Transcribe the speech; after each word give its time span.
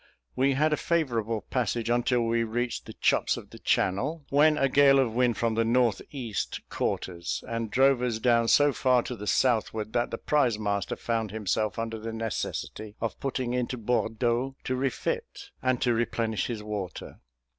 We 0.35 0.53
had 0.53 0.73
a 0.73 0.77
favourable 0.77 1.41
passage 1.41 1.87
until 1.87 2.23
we 2.23 2.41
reached 2.43 2.87
the 2.87 2.93
chops 2.93 3.37
of 3.37 3.51
the 3.51 3.59
channel, 3.59 4.25
when 4.31 4.57
a 4.57 4.67
gale 4.67 4.97
of 4.97 5.13
wind 5.13 5.37
from 5.37 5.53
the 5.53 5.63
north 5.63 6.01
east 6.09 6.59
caught 6.69 7.07
us, 7.07 7.43
and 7.47 7.69
drove 7.69 8.01
us 8.01 8.17
down 8.17 8.47
so 8.47 8.73
far 8.73 9.03
to 9.03 9.15
the 9.15 9.27
southward 9.27 9.93
that 9.93 10.09
the 10.09 10.17
prize 10.17 10.57
master 10.57 10.95
found 10.95 11.29
himself 11.29 11.77
under 11.77 11.99
the 11.99 12.13
necessity 12.13 12.95
of 12.99 13.19
putting 13.19 13.53
into 13.53 13.77
Bordeaux 13.77 14.55
to 14.63 14.75
refit, 14.75 15.51
and 15.61 15.79
to 15.83 15.93
replenish 15.93 16.47
his 16.47 16.63
water. 16.63 17.19